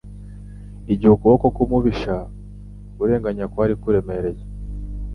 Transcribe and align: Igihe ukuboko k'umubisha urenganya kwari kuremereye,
Igihe 0.93 1.11
ukuboko 1.13 1.45
k'umubisha 1.55 2.13
urenganya 3.03 3.45
kwari 3.51 3.73
kuremereye, 3.81 4.43